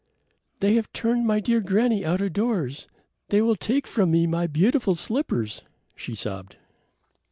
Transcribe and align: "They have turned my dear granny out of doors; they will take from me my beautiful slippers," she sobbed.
"They 0.61 0.73
have 0.73 0.91
turned 0.93 1.27
my 1.27 1.39
dear 1.39 1.61
granny 1.61 2.03
out 2.03 2.21
of 2.21 2.33
doors; 2.33 2.87
they 3.29 3.39
will 3.39 3.55
take 3.55 3.85
from 3.85 4.09
me 4.09 4.25
my 4.25 4.47
beautiful 4.47 4.95
slippers," 4.95 5.61
she 5.95 6.15
sobbed. 6.15 6.55